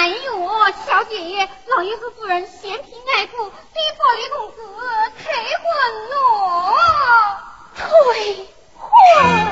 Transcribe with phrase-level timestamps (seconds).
[0.00, 0.48] 哎呦，
[0.86, 3.54] 小姐，老爷和夫人嫌贫爱富，逼
[3.98, 4.56] 迫李公子
[5.18, 5.30] 退
[5.60, 6.16] 婚了。
[7.76, 8.48] 退
[8.78, 9.49] 婚。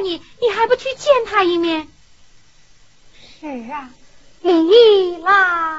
[0.00, 0.20] 郎，
[5.22, 5.69] 哈。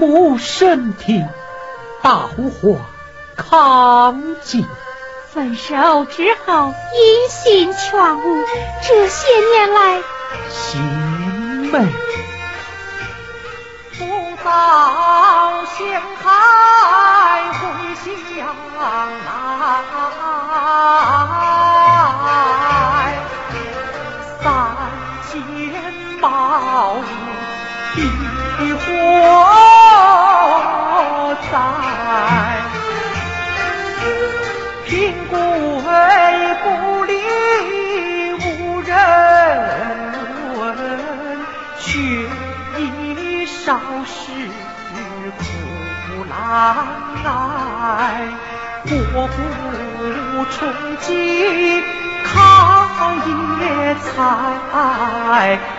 [0.00, 1.22] 母身体
[2.00, 2.78] 倒化
[3.36, 4.64] 康健，
[5.30, 8.42] 分手之后音信全无，
[8.82, 10.00] 这些年来
[10.48, 10.80] 心
[11.70, 11.86] 美，
[13.98, 14.06] 不
[14.42, 14.48] 早
[15.76, 15.78] 相
[16.22, 16.24] 开
[17.52, 17.60] 回
[17.94, 18.08] 乡
[18.78, 18.80] 来。
[24.42, 24.42] 三
[25.28, 25.38] 千
[26.22, 26.24] 宝
[26.94, 26.98] 物
[28.56, 28.80] 的火
[43.70, 44.18] 少时
[45.38, 45.40] 苦
[46.28, 46.34] 难
[47.24, 47.30] 挨。
[49.14, 49.38] 我不
[50.50, 50.58] 充
[50.98, 51.08] 饥，
[52.24, 52.34] 靠
[53.28, 53.30] 野
[54.02, 54.18] 菜，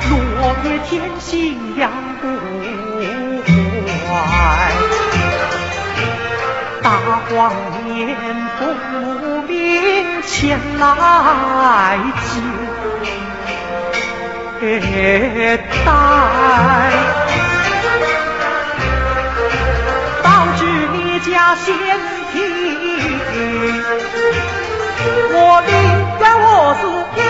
[0.09, 1.27] 落叶天心
[1.75, 2.23] 养不
[4.07, 4.09] 坏。
[6.81, 6.87] 大
[7.27, 7.29] 荒
[7.83, 7.91] 年
[8.57, 8.59] 父
[8.93, 8.95] 母
[9.49, 9.51] 命
[10.21, 10.31] 前
[10.79, 11.99] 来
[14.61, 14.63] 接
[15.83, 15.89] 待，
[20.41, 21.75] 导致你家先。
[25.33, 25.71] 我宁
[26.19, 26.83] 愿我死
[27.15, 27.21] 也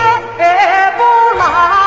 [0.96, 1.00] 不
[1.38, 1.81] 来。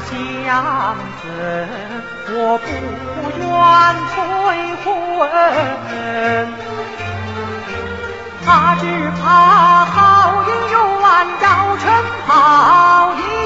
[0.00, 1.24] 相思，
[2.28, 2.66] 我不
[3.38, 3.44] 愿
[4.12, 4.16] 催
[4.84, 4.84] 婚，
[8.44, 8.82] 他只
[9.22, 9.24] 怕
[9.86, 9.94] 好
[10.44, 10.74] 姻缘
[11.40, 11.44] 要
[11.78, 11.84] 成
[12.26, 12.30] 好
[13.14, 13.45] 姻。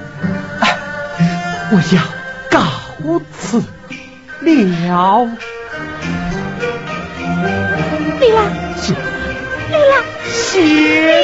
[1.73, 2.01] 我要
[2.49, 2.59] 告
[3.31, 3.63] 辞了。
[4.41, 5.37] 李郎，
[8.77, 8.93] 是。
[9.71, 11.21] 李郎，谢。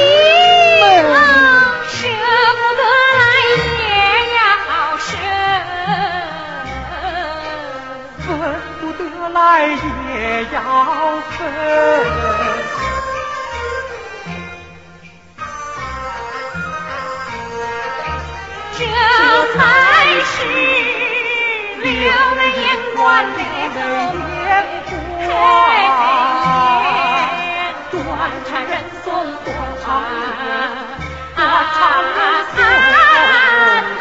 [9.30, 10.56] 来也要
[11.30, 11.36] 分，
[18.76, 18.80] 这
[19.54, 19.58] 才
[20.08, 20.40] 还是
[21.82, 22.64] 留人眼
[22.96, 22.96] 观
[23.34, 23.60] 的眼
[25.26, 25.36] 光，
[27.92, 27.94] 断
[28.46, 28.72] 肠人
[29.04, 29.06] 送
[29.44, 29.46] 断
[29.84, 29.86] 肠
[31.36, 31.38] 断
[31.74, 31.78] 肠
[32.16, 32.18] 人
[32.54, 32.58] 送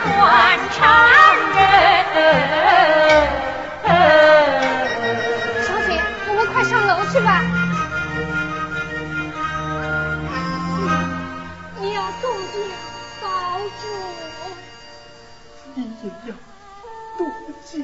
[0.08, 0.16] 断
[0.72, 1.18] 肠人。
[7.10, 7.57] 是吧？
[16.04, 16.36] 也要
[17.18, 17.28] 多
[17.64, 17.80] 加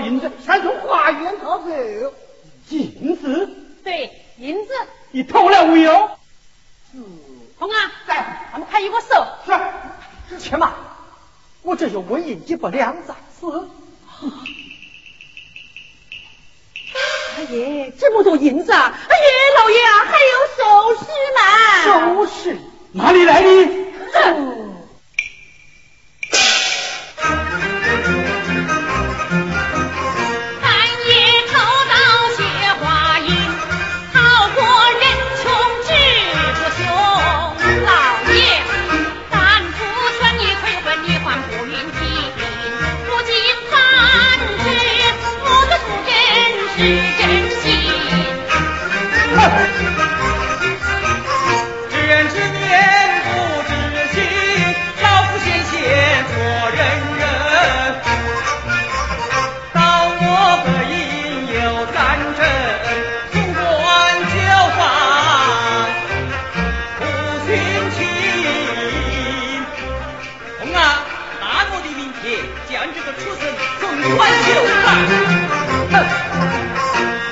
[0.00, 0.30] 银子，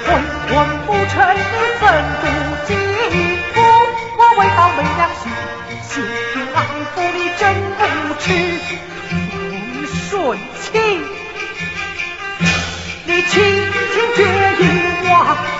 [0.04, 0.08] 混
[0.48, 0.52] 混
[0.86, 1.40] 不成，你
[1.80, 1.84] 怎
[2.20, 2.24] 不
[2.66, 2.70] 精
[3.54, 3.56] 通？
[4.18, 5.22] 我为到没良心，
[5.82, 5.90] 心
[6.34, 6.56] 平浪
[6.94, 7.40] 谷你真
[7.78, 7.80] 不
[8.20, 8.24] 耻。
[10.10, 10.64] 冯顺气，
[13.06, 14.18] 你轻信绝
[14.58, 14.60] 情
[15.08, 15.10] 话，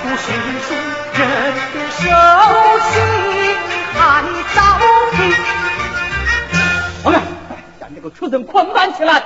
[0.03, 0.23] 不识
[0.69, 0.69] 书
[1.15, 1.21] 人
[1.91, 2.01] 手
[2.91, 2.95] 心
[3.95, 3.99] 还
[4.55, 4.57] 照
[5.13, 5.19] 平。
[7.03, 7.17] 王元，
[7.81, 9.23] 将这个畜生捆绑起来。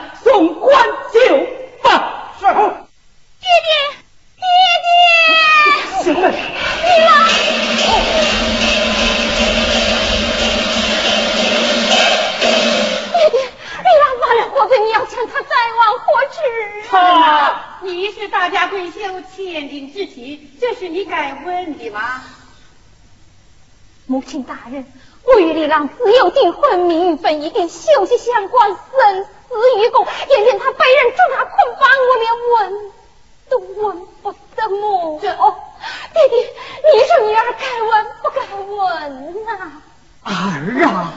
[27.47, 30.05] 一定休息相关，生死与共。
[30.05, 32.91] 眼见他被人捉拿捆绑，我连问
[33.49, 35.21] 都问不得么？
[35.23, 35.55] 这哦，
[36.13, 36.37] 弟弟，
[36.93, 39.71] 你说女儿该问不该问呐？
[40.25, 41.15] 儿啊！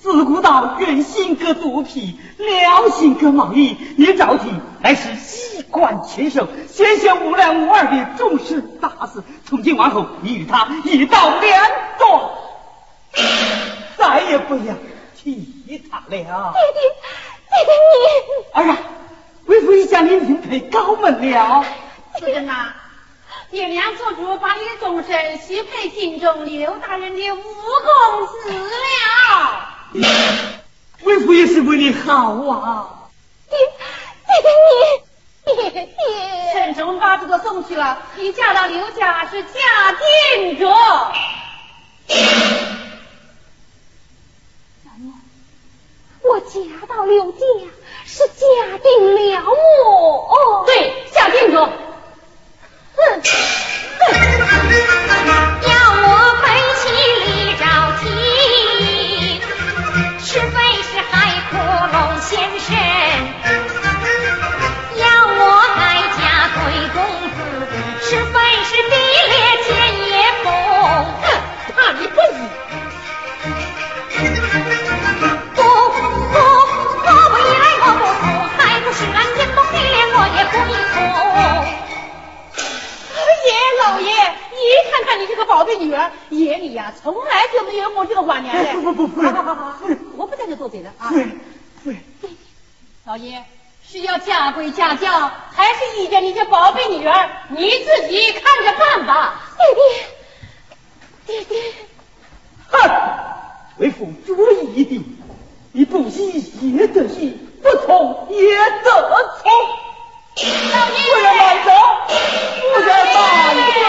[0.00, 3.76] 自古道人心隔肚皮，良心隔毛衣。
[3.96, 9.22] 你着急乃是衣冠禽兽，先贤无量无二的重视大事。
[9.46, 12.30] 从今往后，你与他一刀两断，
[13.96, 14.74] 再也不要
[15.16, 16.04] 提他了。
[16.08, 16.80] 弟弟，
[17.50, 17.70] 弟弟
[18.62, 18.78] 你儿啊，
[19.46, 21.64] 为父已将你另配高门了。
[22.20, 22.72] 夫人呐，
[23.50, 29.64] 爹娘做主把你的终身许配京中刘大人的五公子了。
[31.04, 33.08] 为父也是为你好啊！
[33.48, 33.56] 爹，
[34.26, 39.48] 爹爹你，爹爹，陈忠把这个送去了，你嫁到刘家是假
[40.36, 40.68] 定着。
[44.82, 45.14] 什么？
[46.22, 47.38] 我嫁到刘家
[48.06, 50.64] 是嫁定了我？
[50.66, 51.68] 对，下定着。
[52.96, 53.22] 哼！
[80.52, 81.78] 裂我也不依从。
[83.48, 84.12] 爷老爷，
[84.50, 84.58] 你
[84.90, 88.72] 看看你这个宝贝女儿，眼里呀从来就没有我这个晚年的。
[88.80, 89.80] 不不不，好好好好，
[90.16, 91.08] 我不在这多嘴了啊。
[91.82, 91.98] 夫人，
[93.06, 93.42] 老爷
[93.88, 99.40] 是要嫁归嫁教，还是依着你这宝贝女儿，你自己看着办吧。
[101.26, 101.72] 爹爹，爹爹，
[102.70, 102.90] 哼，
[103.78, 105.18] 为父主意已定，
[105.72, 109.50] 你不依也得依，不从也得从。
[110.40, 111.70] 老爷，夫人慢走，
[112.60, 113.16] 夫人慢
[113.56, 113.80] 走。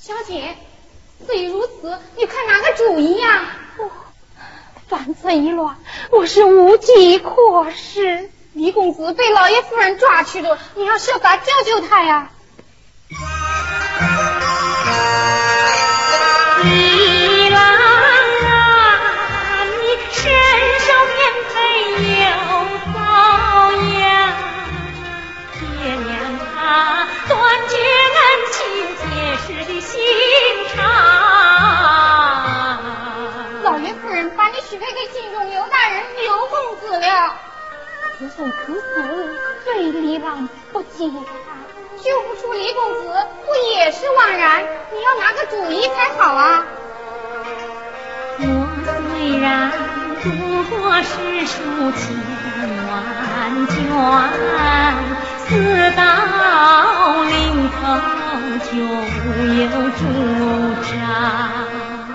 [0.00, 0.54] 小姐，
[1.26, 3.42] 虽如此，你看哪个主意呀？
[3.78, 3.90] 哦，
[4.88, 5.76] 犯罪一乱，
[6.12, 7.32] 我是无计可
[7.72, 8.30] 施。
[8.52, 12.30] 李公子被老爷夫人抓去了，你要设法救救他呀！
[16.64, 17.58] 李郎
[18.46, 18.48] 啊，
[19.80, 20.22] 你身
[20.80, 21.18] 受免
[21.50, 21.54] 配
[22.22, 22.24] 有
[22.94, 22.96] 遭
[24.00, 24.02] 殃，
[25.60, 25.62] 爹
[25.94, 26.54] 娘他
[27.28, 27.32] 断
[27.68, 27.72] 绝
[28.14, 28.18] 恩
[28.52, 28.56] 情
[28.96, 29.02] 结
[29.46, 29.92] 识的心
[30.74, 30.76] 肠。
[33.62, 37.04] 老爷夫人把你许配给京中刘大人刘公子了。
[38.20, 38.82] 就算此事
[39.64, 41.20] 对李郎不敬啊，
[42.02, 44.62] 救不出李公子，不也是枉然？
[44.92, 46.64] 你要拿个主意才好啊！
[48.38, 48.44] 我
[48.84, 49.70] 虽然
[50.22, 50.24] 不
[50.74, 51.52] 过是书
[51.92, 52.02] 千
[52.88, 52.92] 万
[53.68, 53.72] 卷，
[55.46, 55.48] 死
[55.96, 56.00] 到
[57.24, 57.32] 临
[57.70, 57.72] 头
[58.64, 60.00] 就无有主
[60.90, 60.92] 张。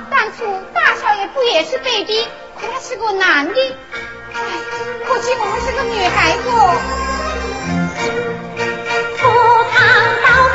[0.09, 0.37] 当初
[0.73, 2.27] 大少爷不也是被逼，
[2.59, 3.55] 可他是个男的。
[4.33, 4.37] 哎，
[5.07, 6.49] 可惜我们是个女孩子。
[6.49, 7.18] 赴
[9.99, 10.48] 汤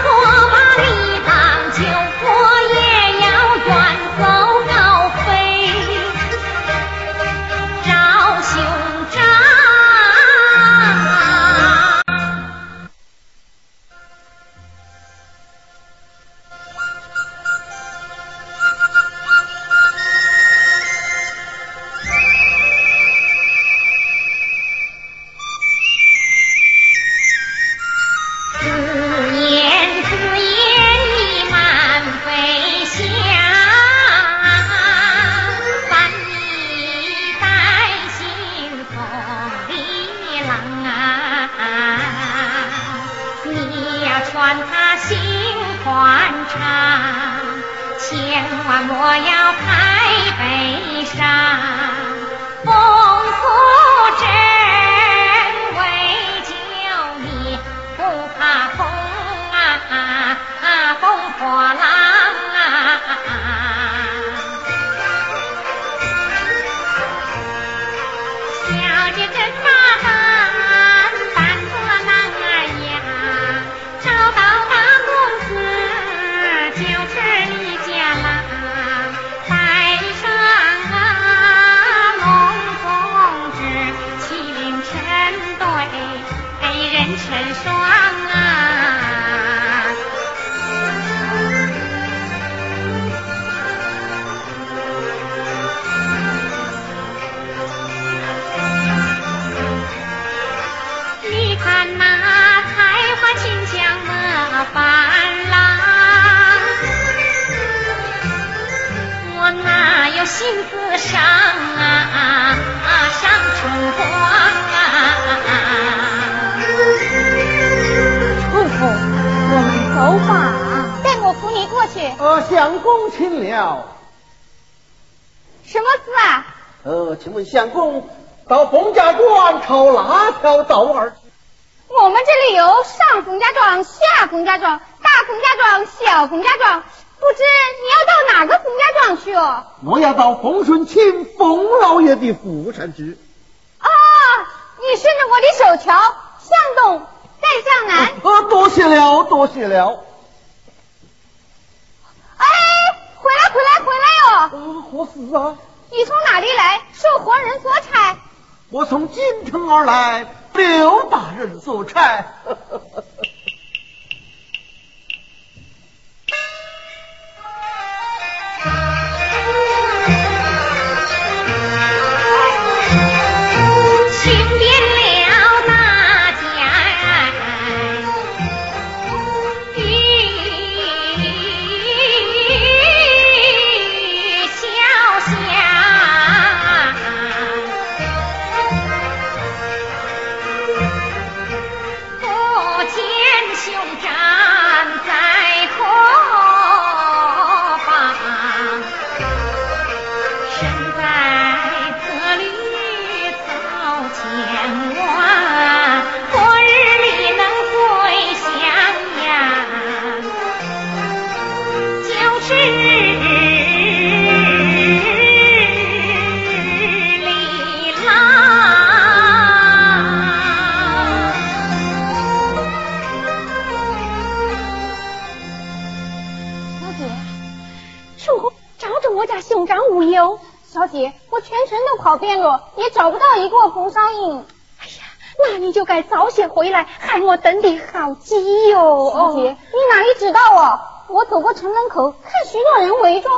[236.54, 239.10] 回来，害我等的好急哟。
[239.12, 241.04] 小姐，你哪里知道啊？
[241.08, 243.28] 我走过城门口，看许多人围着，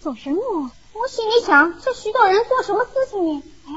[0.00, 0.70] 做什么？
[0.92, 3.42] 我心里想，这许多人做什么事情呢？
[3.68, 3.72] 哎，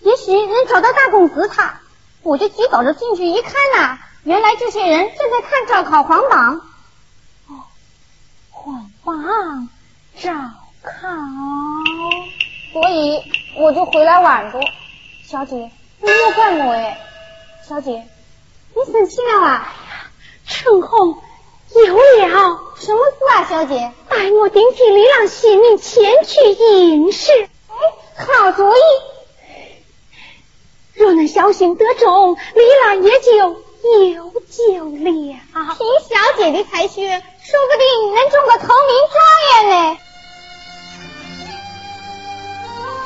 [0.00, 1.80] 也许能找到大公子他。
[2.22, 6.60] 我就急早着进去一看呐，原来这些人正在看招考皇榜。
[7.48, 7.64] 哦，
[8.50, 9.68] 皇榜，
[10.18, 10.30] 赵。
[10.82, 11.08] 考，
[12.72, 13.20] 所以
[13.58, 14.58] 我就回来晚了。
[15.26, 17.06] 小姐，你莫怪我哎。
[17.68, 18.06] 小姐，
[18.74, 19.46] 你生气了啊？
[19.46, 20.10] 哎呀，
[20.46, 21.18] 春红
[21.74, 23.44] 有了，什么事啊？
[23.48, 27.30] 小姐，待我顶替李郎性命前去应试。
[27.68, 27.74] 哎，
[28.24, 28.76] 好主意。
[30.94, 33.62] 若能小心得中，李郎也就有
[34.50, 35.00] 救了。
[35.02, 39.98] 凭小姐的才学，说不定能中个头名状元呢。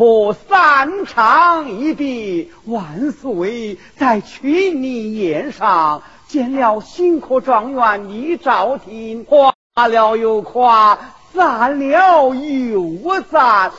[0.00, 10.98] 可三长一别，万岁在群里宴上见了新科状元李兆廷，夸了又夸，
[11.34, 13.72] 赞了又赞，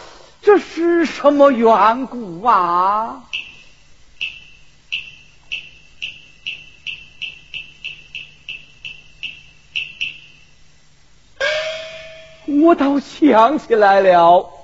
[0.43, 3.23] 这是什么缘故啊？
[12.45, 14.60] 我倒想起来了。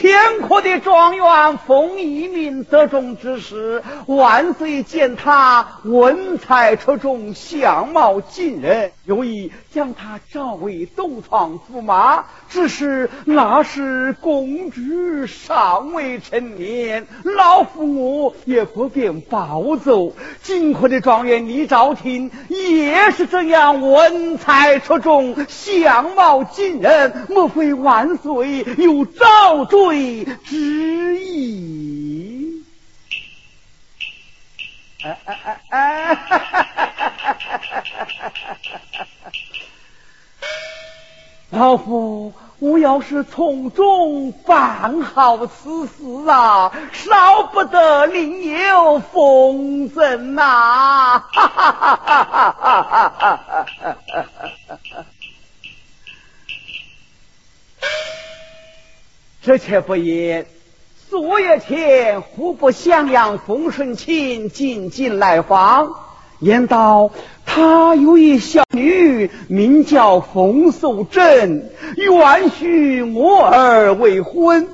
[0.00, 12.24] 前科的状元冯一鸣得中之时，万岁见他文采出众，相貌惊人，有意将他召为东床驸马。
[12.48, 14.80] 只是那时公主
[15.26, 20.12] 尚未成年，老夫我也不便暴走。
[20.42, 29.80] 金科的状元李兆廷也是这样，文采出众，相貌惊人，莫非万岁有招赘？
[29.90, 32.59] 对之意，
[35.02, 36.18] 哎哎哎哎！
[41.50, 51.24] 老夫我要是从中办好此事啊，少不得另有风声呐！
[51.32, 55.06] 哈哈哈哈哈哈哈哈哈哈！
[59.42, 60.46] 这却不言，
[61.10, 65.90] 昨夜前户部襄阳冯顺卿进京来访，
[66.38, 67.10] 言道
[67.44, 74.68] 他有一小女，名叫冯素贞，愿许我儿未婚。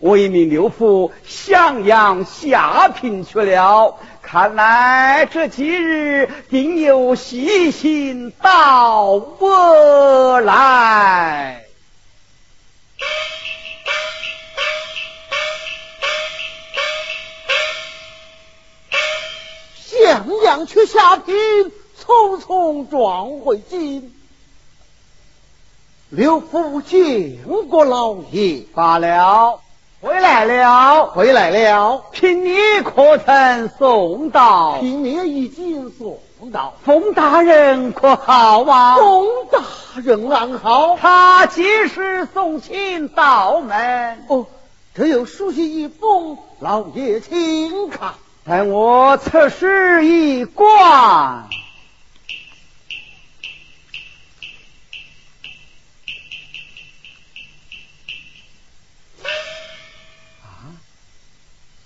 [0.00, 11.61] 我一命六府襄阳下聘去了，看来这几日定有喜信到我来。
[20.66, 21.34] 去下聘，
[22.00, 24.12] 匆匆转回京。
[26.10, 27.38] 刘福见
[27.70, 29.60] 过老爷罢了，
[30.02, 32.04] 回来了，回来了。
[32.12, 34.78] 聘礼可曾送到？
[34.80, 36.18] 聘礼已经送
[36.52, 36.74] 到。
[36.84, 38.96] 冯大人可好啊？
[38.96, 39.60] 冯大
[40.02, 40.96] 人安好。
[40.96, 44.24] 他及时送亲到门？
[44.28, 44.46] 哦，
[44.94, 48.12] 这有书信一封，老爷请看。
[48.44, 50.68] 待我测试一观。
[50.68, 51.46] 啊，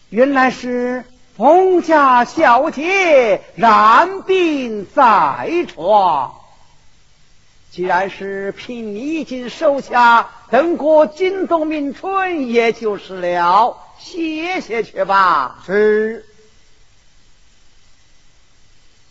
[0.08, 1.04] 原来是
[1.36, 6.40] 冯家小姐染病在床。
[7.70, 13.76] 既然是凭你已经收下，等过金冬明春也就是了。
[13.98, 15.58] 歇歇去吧。
[15.66, 16.24] 是。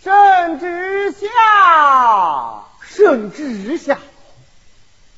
[0.06, 1.28] 圣旨下，
[2.88, 3.98] 圣旨下，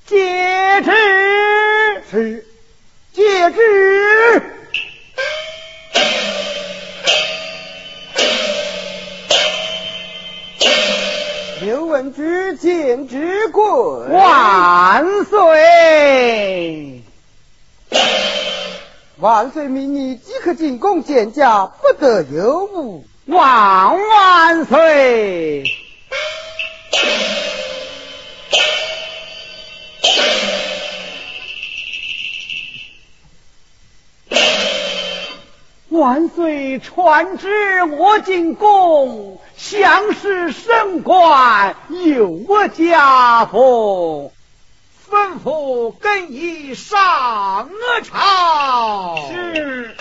[0.05, 2.47] 接旨是
[3.11, 4.41] 接旨。
[11.59, 13.63] 刘文之见之贵，
[14.07, 17.03] 万岁！
[19.19, 23.03] 万岁命你即刻进宫见驾，不得有误。
[23.27, 25.65] 万万岁！
[35.89, 44.31] 万岁传旨，我进宫，相视升官，有我家风，
[45.09, 47.69] 吩咐更衣上
[48.03, 49.17] 朝。
[49.29, 49.97] 是。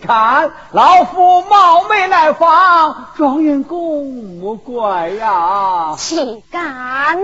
[0.00, 4.06] 看老夫冒昧来访，状元公
[4.40, 5.94] 莫怪呀。
[5.98, 7.18] 岂敢！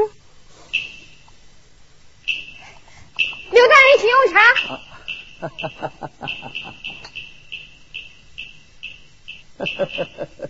[3.51, 4.41] 刘大人，请用茶。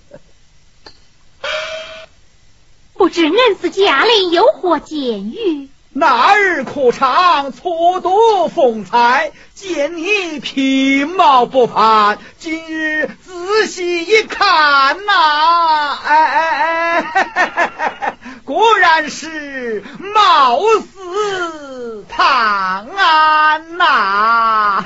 [2.94, 5.68] 不知恩师家里有何见遇？
[5.98, 19.82] 那日苦尝粗毒风采，见你品貌不凡，今日仔细一看呐，哎哎哎， 果然是
[20.14, 24.84] 貌似唐安呐！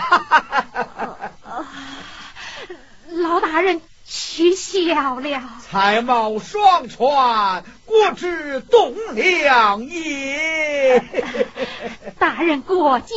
[3.10, 3.89] 老大人。
[4.32, 6.98] 取笑了，才貌双全，
[7.84, 11.02] 国之栋梁也。
[12.16, 13.08] 大人过奖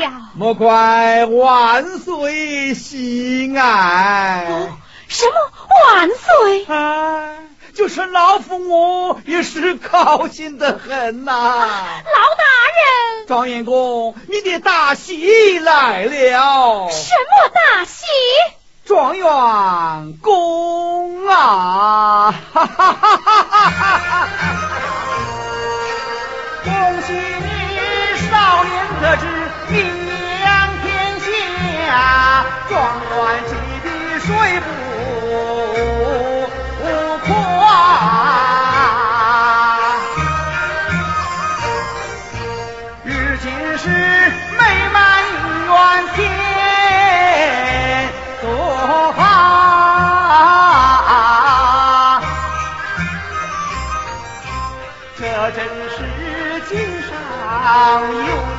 [0.00, 4.72] 了，莫怪万岁喜爱。
[5.06, 5.32] 什么
[5.94, 6.64] 万岁？
[6.64, 7.30] 啊，
[7.72, 11.32] 就是老父母也是高兴的很呐。
[11.32, 12.44] 老大
[12.74, 16.90] 人，状元公，你的大喜来了。
[16.90, 18.04] 什么大喜？
[18.90, 19.24] 状元
[20.20, 24.28] 公啊，哈哈哈哈哈！
[26.64, 26.72] 恭
[27.02, 27.46] 喜你
[28.28, 29.22] 少年得志，
[29.68, 29.78] 名
[30.42, 30.50] 扬
[30.82, 32.74] 天下，状
[33.14, 33.16] 元
[33.46, 33.88] 及第
[34.26, 34.28] 谁
[34.58, 34.68] 不
[37.28, 37.30] 夸？
[43.04, 43.46] 如今
[43.78, 43.86] 是
[44.58, 44.60] 美
[44.92, 45.30] 满姻
[45.68, 45.78] 缘
[46.16, 46.18] 天
[57.80, 58.20] 天。
[58.28, 58.49] 有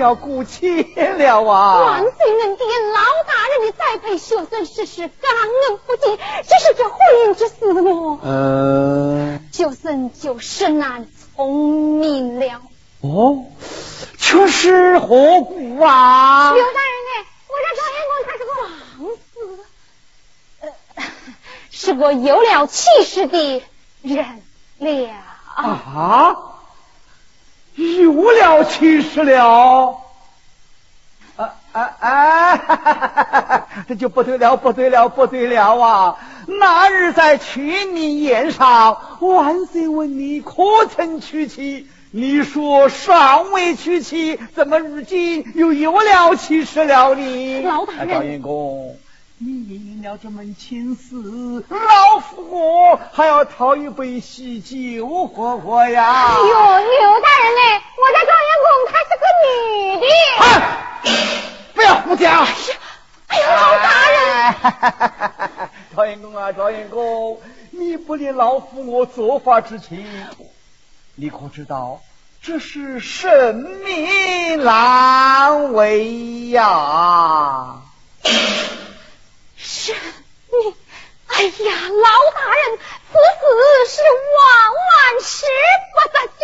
[0.00, 1.78] 要顾钱了啊！
[1.82, 5.30] 万岁恩典，老大人的栽培，学孙实是感
[5.68, 6.16] 恩不尽。
[6.16, 6.96] 只是这婚
[7.26, 12.62] 姻之事，我呃，学生就是难聪明了。
[13.02, 13.44] 哦，
[14.16, 16.54] 却是何故啊？
[16.54, 17.26] 刘大人呢？
[17.48, 18.68] 我这赵员公他是个浪
[19.28, 19.36] 子，
[20.60, 20.64] 呃，
[21.70, 23.62] 是个有了气势的
[24.00, 24.42] 人
[24.78, 25.12] 了。
[25.54, 26.49] 啊！
[28.02, 29.96] 有了气势了！
[31.36, 33.66] 啊啊啊！
[33.88, 36.16] 这就不对了，不对了，不对了啊！
[36.46, 40.52] 那日在群民宴上，万岁问你可
[40.94, 47.62] 曾娶妻，你说尚未娶妻，怎么如今又有了气势了呢？
[47.62, 48.98] 老大人，赵员公。
[49.42, 56.26] 你应了这门亲事，老夫我还要讨一杯喜酒喝喝呀！
[56.26, 57.62] 哎呦，牛大人呢？
[57.96, 59.48] 我家状元公她是个女
[59.98, 60.06] 的。
[60.44, 60.44] 啊！
[61.72, 62.44] 不要胡讲！
[63.28, 65.70] 哎呦，老大人！
[65.96, 70.06] 赵员公啊，赵员公，你不理老夫我做法之情，
[71.14, 72.02] 你可知道
[72.42, 77.80] 这是神明难为呀？
[79.62, 79.98] 是你，
[81.26, 82.82] 哎呀，老大人，此
[83.12, 83.18] 事
[83.88, 84.00] 是
[84.36, 84.40] 万
[84.74, 85.46] 万使
[85.92, 86.40] 不得的。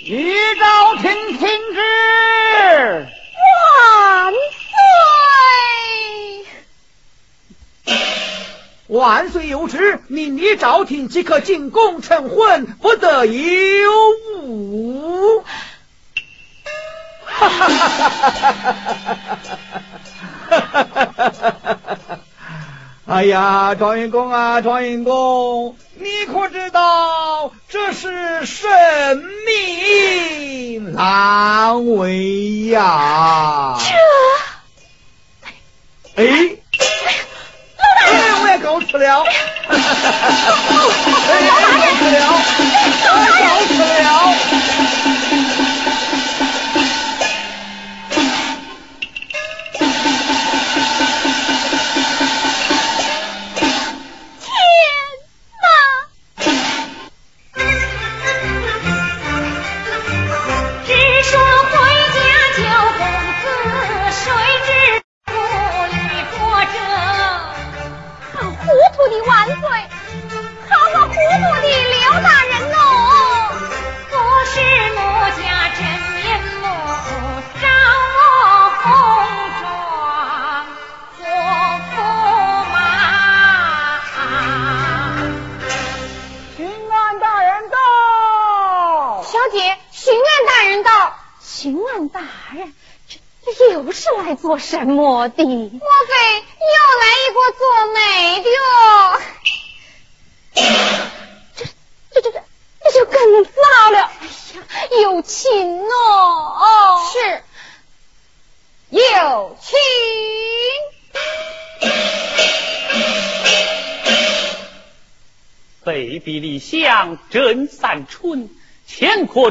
[0.00, 1.78] 一朝廷听之，
[3.40, 4.36] 万岁。
[8.86, 13.92] 万岁有旨，命你朝廷即可进宫成婚，不得有
[14.42, 15.42] 误。
[17.24, 18.52] 哈哈哈哈
[20.50, 20.84] 哈
[21.80, 22.20] 哈！
[23.06, 33.78] 哎呀，状元公啊，状元公，你可知道这是神明难为呀？
[36.16, 36.56] 这，哎。
[38.02, 39.24] 哎，我也够吃了。
[41.28, 41.32] 哎，
[41.80, 42.26] 够吃了，
[43.04, 43.08] 够
[43.68, 43.72] 吃
[44.02, 44.04] 了。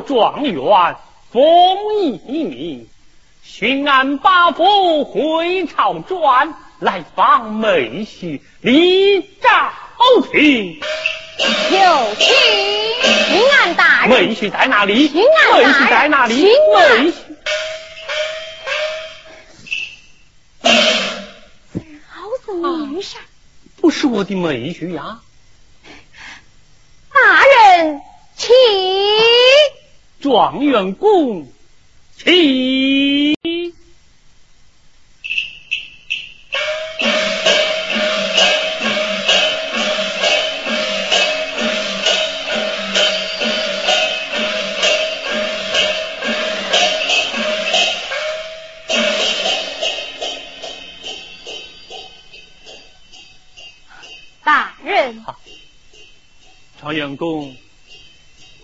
[0.06, 0.96] 状元
[1.32, 1.42] 封
[2.28, 2.88] 一名。
[3.44, 9.72] 巡按八府回朝转，来访妹婿李兆
[10.32, 10.80] 廷。
[11.72, 12.28] 有请
[13.04, 14.10] 巡按大人。
[14.10, 15.08] 妹婿在哪里？
[15.08, 16.40] 巡按妹婿在哪里？
[16.40, 17.04] 巡按。
[17.04, 17.14] 妹婿。
[22.46, 23.22] 是你遇上？
[23.82, 25.20] 不是我的妹婿呀。
[27.12, 27.44] 大
[27.78, 28.02] 人，
[28.38, 28.54] 请。
[30.24, 31.46] 状元公，
[32.16, 33.36] 请。
[56.80, 57.56] 状元公，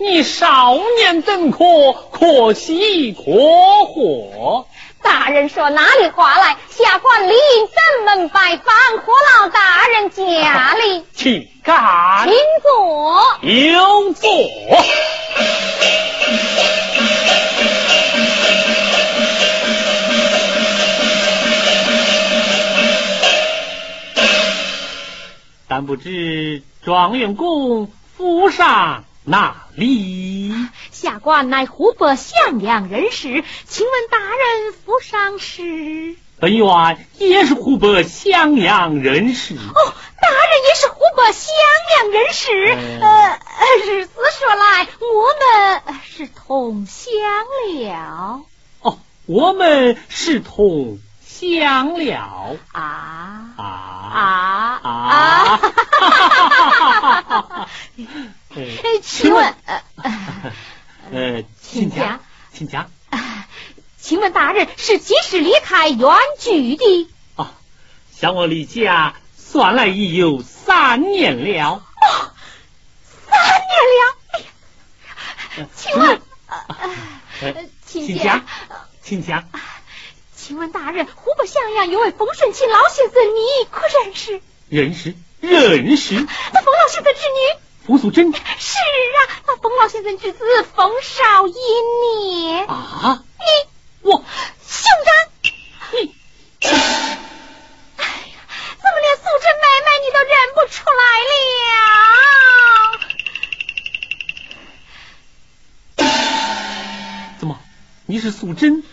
[0.01, 1.59] 你少年怎可，
[2.11, 3.21] 可喜可
[3.85, 4.65] 贺。
[5.01, 6.55] 大人说哪里话来？
[6.69, 11.05] 下官理应登门拜访，何老大人家里。
[11.13, 12.33] 请干，请
[12.63, 13.39] 坐。
[13.41, 14.29] 有座。
[25.67, 27.91] 但不知状元公。
[28.17, 30.51] 府上哪里？
[30.91, 36.15] 下官乃湖北襄阳人士，请问大人府上是？
[36.39, 39.53] 本院也是湖北襄阳人士。
[39.53, 41.53] 哦，大人也是湖北襄
[41.97, 42.75] 阳人士。
[43.01, 43.39] 呃，
[43.85, 47.11] 日子说来，我们是同乡
[47.83, 48.41] 了。
[48.81, 50.97] 哦，我们是同。
[51.21, 53.63] 乡了啊啊
[54.83, 55.59] 啊啊！
[59.01, 59.83] 请问呃
[61.11, 62.19] 呃，请讲，
[62.51, 62.89] 请讲。
[64.01, 65.99] 请问大人是几时离开原
[66.39, 67.09] 居的？
[67.35, 67.49] 哦，
[68.11, 71.75] 想我离家算来已有三年了。
[71.75, 72.31] 哦，
[73.29, 73.39] 三
[73.69, 75.67] 年了。
[75.75, 76.21] 请问，
[77.85, 78.45] 请讲，
[79.03, 79.47] 请讲。
[80.35, 84.41] 请问大人，湖北襄阳有位冯顺清老先生，你可认识？
[84.69, 86.15] 认识，认识。
[86.15, 88.31] 那冯老先生之女冯素贞？
[88.31, 89.17] 是啊，
[89.47, 92.55] 那冯老先生之子冯少英你？
[92.67, 93.43] 啊，你
[94.07, 95.11] 我兄长，
[95.93, 96.15] 你，
[96.61, 97.17] 哎呀，
[98.77, 101.01] 怎么连素贞妹妹你都认不出来
[105.97, 106.13] 了？
[107.39, 107.57] 怎么，
[108.05, 108.83] 你是素贞？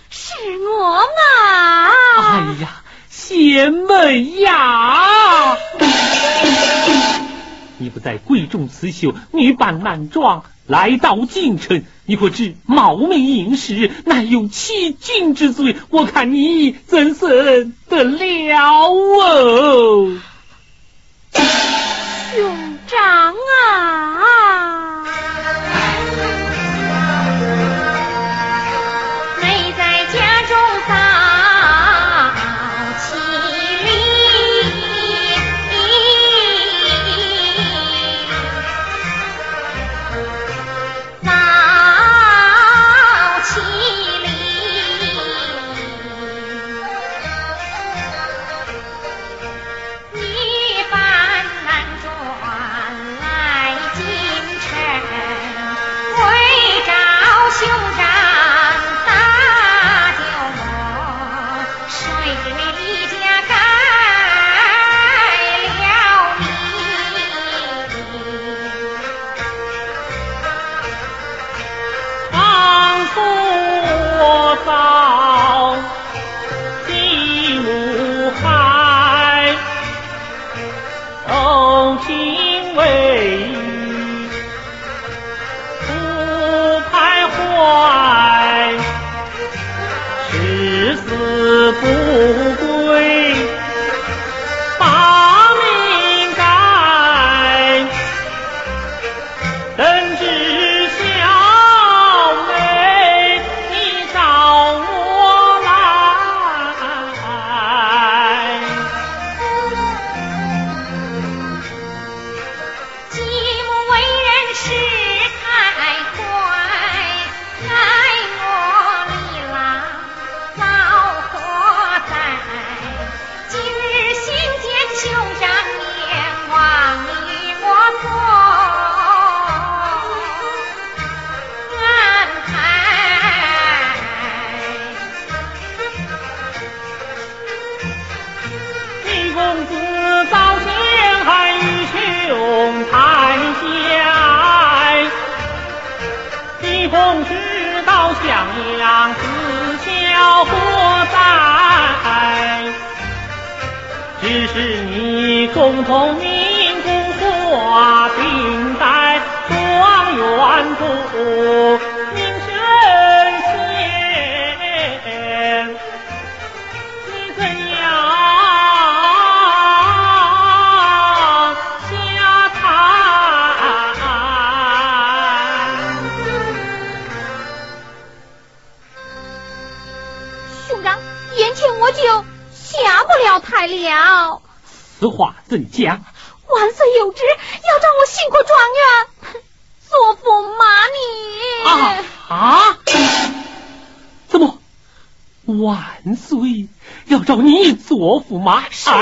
[8.07, 15.75] 在贵重刺绣，女扮男装，来到京城，你可知冒昧应试，乃有欺君之罪？
[15.91, 20.17] 我看你怎审得了哦？
[21.33, 24.16] 兄长啊！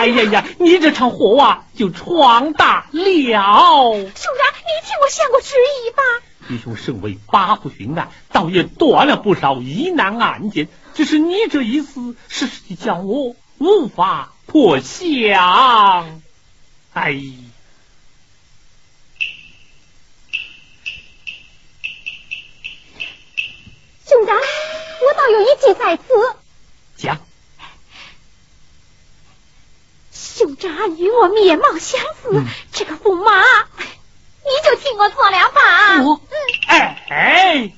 [0.04, 3.02] 哎呀呀，你这场祸啊，就闯大了。
[3.02, 6.02] 兄长，你替我想过主意吧。
[6.46, 10.68] 弟兄身为八府巡案，倒也断了不少疑难案件。
[10.92, 14.34] 只是你这一死，实是叫我无法。
[14.44, 16.20] 破相，
[16.92, 17.14] 哎，
[24.06, 26.02] 兄长，我倒有一计在此。
[26.96, 27.18] 讲，
[30.34, 36.02] 兄长与我面貌相似，这个驸马，你就替我做了吧。
[36.02, 36.20] 我，
[36.66, 37.72] 哎哎。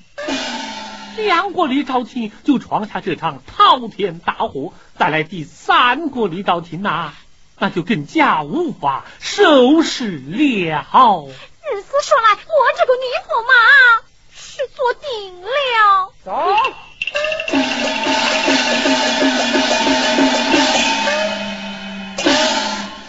[1.18, 7.12] 两国李朝廷就闯下这场滔天大祸，再来第三国李朝廷呐，
[7.58, 11.26] 那就更加无法收拾了。
[11.70, 12.38] 如此说来，我
[12.78, 13.52] 这个女驸马
[14.34, 16.10] 是做定了。
[16.24, 16.32] 走。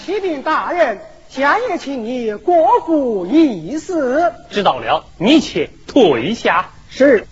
[0.08, 4.32] 启禀大人，下夜请你过府议事。
[4.50, 6.70] 知道了，你且退下。
[6.90, 7.28] 是。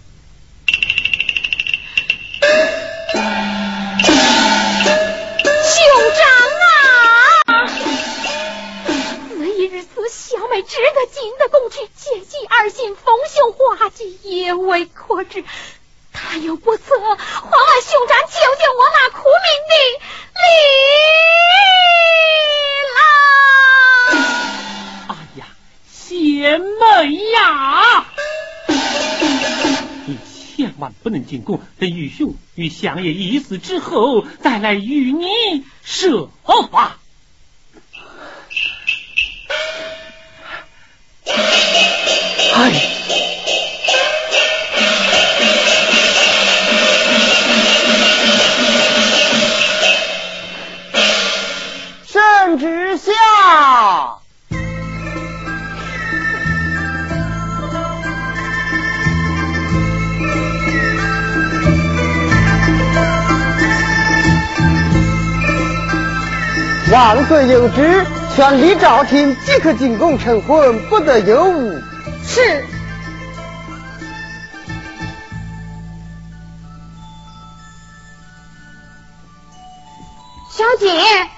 [10.08, 15.46] 小妹只得进得宫去，借机二信风雄花季，也未可知。
[16.16, 17.18] 他又不测，还望
[17.82, 19.74] 兄长救救我那苦命的
[20.42, 20.46] 李
[22.96, 24.18] 郎。
[25.10, 25.42] 哎呀，
[25.92, 26.76] 贤妹
[27.34, 28.06] 呀，
[30.06, 30.18] 你
[30.56, 36.30] 千万不能进宫，等玉兄与相爷一死之后，再来与你设
[36.72, 36.98] 法。
[42.58, 42.72] 哎，
[52.56, 53.12] 圣旨下，
[66.92, 71.82] 万岁有旨，全力朝廷即刻进宫成婚，不得有误。
[72.24, 72.64] 是，
[80.50, 81.35] 小姐。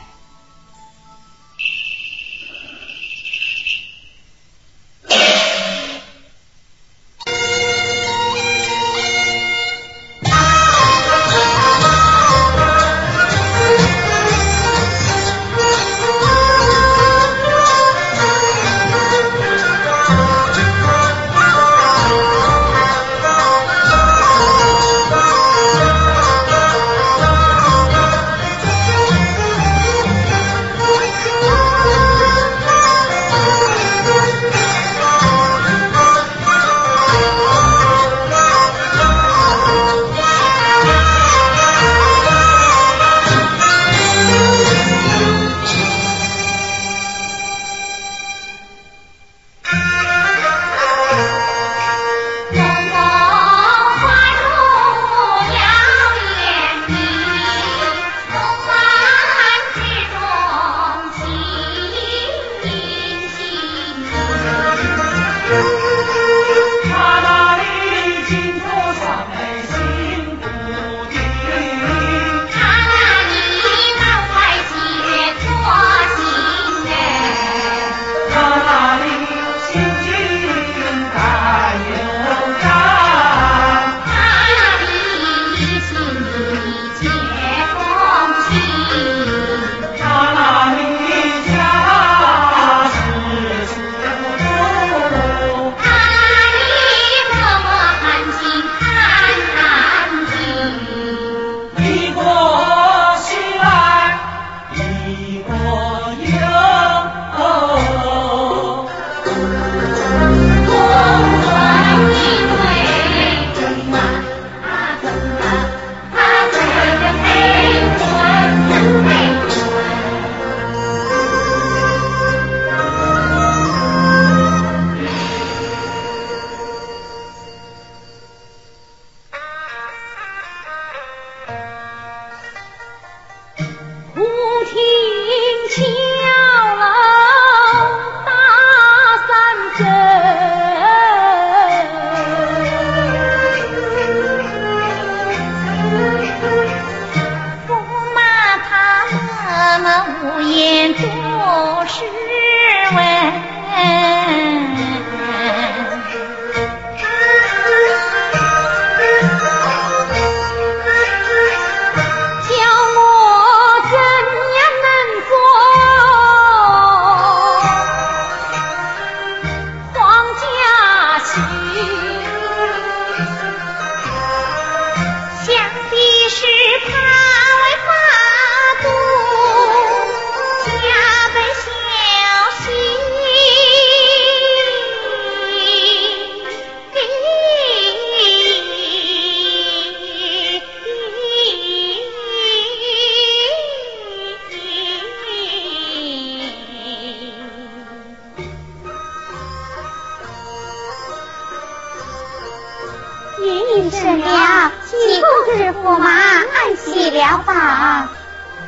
[203.39, 208.09] 云一声娘济公之驸马安息了吧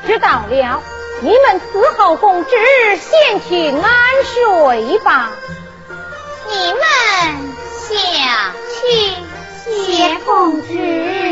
[0.06, 0.82] 知道了。
[1.22, 3.92] 你们伺候公主先去安
[4.24, 5.32] 睡吧。
[6.48, 6.82] 你们
[7.88, 8.82] 想去
[9.66, 11.29] 谢公主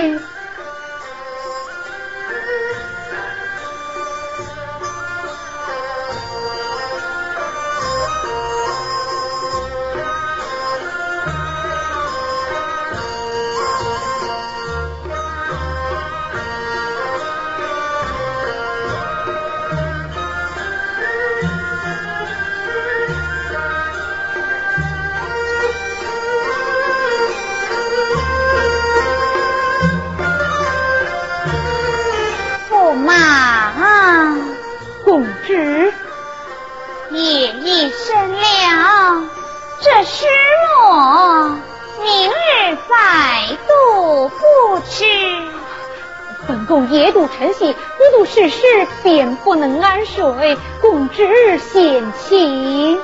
[46.68, 50.57] 共夜度晨曦，不度世事，便不能安睡。
[50.82, 52.97] 共知险情，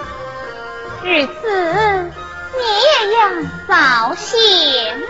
[1.03, 2.11] 日子
[2.55, 3.29] 你也要
[3.67, 4.37] 早些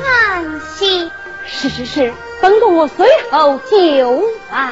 [0.06, 1.12] 安息。
[1.46, 4.72] 是是是，等我随后就来。